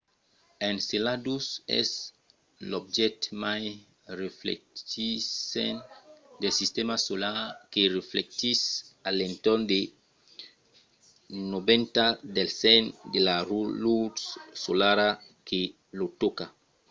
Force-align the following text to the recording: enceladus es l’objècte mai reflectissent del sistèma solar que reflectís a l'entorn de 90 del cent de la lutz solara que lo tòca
enceladus 0.69 1.45
es 1.79 1.89
l’objècte 2.69 3.27
mai 3.43 3.63
reflectissent 4.21 5.79
del 6.41 6.53
sistèma 6.59 6.95
solar 7.07 7.39
que 7.73 7.81
reflectís 7.97 8.61
a 9.07 9.09
l'entorn 9.17 9.61
de 9.73 9.81
90 11.53 12.31
del 12.35 12.49
cent 12.61 12.85
de 13.13 13.19
la 13.27 13.37
lutz 13.83 14.21
solara 14.63 15.09
que 15.47 15.61
lo 15.97 16.05
tòca 16.21 16.47